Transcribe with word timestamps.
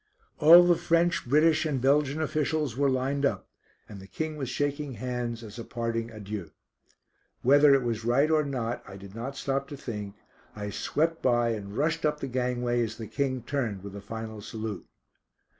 All 0.39 0.63
the 0.63 0.75
French, 0.77 1.27
British, 1.27 1.63
and 1.63 1.79
Belgian 1.79 2.23
officials 2.23 2.75
were 2.75 2.89
lined 2.89 3.23
up, 3.23 3.47
and 3.87 3.99
the 3.99 4.07
King 4.07 4.35
was 4.35 4.49
shaking 4.49 4.95
hands 4.95 5.43
as 5.43 5.59
a 5.59 5.63
parting 5.63 6.09
adieu. 6.09 6.49
Whether 7.43 7.75
it 7.75 7.83
was 7.83 8.03
right 8.03 8.31
or 8.31 8.43
not 8.43 8.81
I 8.89 8.97
did 8.97 9.13
not 9.13 9.37
stop 9.37 9.67
to 9.67 9.77
think. 9.77 10.15
I 10.55 10.71
swept 10.71 11.21
by 11.21 11.49
and 11.49 11.77
rushed 11.77 12.03
up 12.03 12.19
the 12.19 12.27
gangway 12.27 12.81
as 12.83 12.97
the 12.97 13.05
King 13.05 13.43
turned 13.43 13.83
with 13.83 13.95
a 13.95 14.01
final 14.01 14.41
salute. 14.41 14.87